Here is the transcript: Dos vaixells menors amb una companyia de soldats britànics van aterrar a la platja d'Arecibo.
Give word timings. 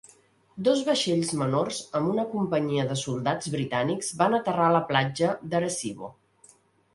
Dos 0.67 0.79
vaixells 0.85 1.33
menors 1.41 1.81
amb 1.99 2.09
una 2.13 2.25
companyia 2.31 2.85
de 2.93 2.97
soldats 3.03 3.51
britànics 3.57 4.11
van 4.23 4.39
aterrar 4.39 4.67
a 4.71 4.77
la 4.79 4.83
platja 4.89 5.31
d'Arecibo. 5.53 6.11